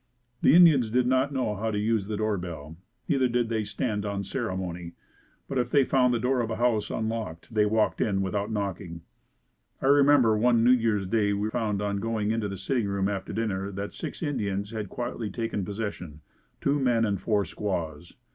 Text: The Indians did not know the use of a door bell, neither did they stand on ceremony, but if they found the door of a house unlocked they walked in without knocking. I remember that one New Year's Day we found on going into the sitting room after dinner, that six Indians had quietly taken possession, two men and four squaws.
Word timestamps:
The 0.41 0.55
Indians 0.55 0.89
did 0.89 1.05
not 1.05 1.31
know 1.31 1.55
the 1.71 1.77
use 1.77 2.05
of 2.07 2.11
a 2.13 2.17
door 2.17 2.35
bell, 2.35 2.75
neither 3.07 3.27
did 3.27 3.49
they 3.49 3.63
stand 3.63 4.03
on 4.03 4.23
ceremony, 4.23 4.93
but 5.47 5.59
if 5.59 5.69
they 5.69 5.85
found 5.85 6.11
the 6.11 6.19
door 6.19 6.41
of 6.41 6.49
a 6.49 6.55
house 6.55 6.89
unlocked 6.89 7.53
they 7.53 7.67
walked 7.67 8.01
in 8.01 8.23
without 8.23 8.51
knocking. 8.51 9.01
I 9.79 9.85
remember 9.85 10.33
that 10.33 10.41
one 10.41 10.63
New 10.63 10.71
Year's 10.71 11.05
Day 11.05 11.33
we 11.33 11.51
found 11.51 11.83
on 11.83 11.97
going 11.99 12.31
into 12.31 12.47
the 12.49 12.57
sitting 12.57 12.87
room 12.87 13.07
after 13.07 13.31
dinner, 13.31 13.71
that 13.73 13.93
six 13.93 14.23
Indians 14.23 14.71
had 14.71 14.89
quietly 14.89 15.29
taken 15.29 15.63
possession, 15.63 16.21
two 16.61 16.79
men 16.79 17.05
and 17.05 17.21
four 17.21 17.45
squaws. 17.45 18.15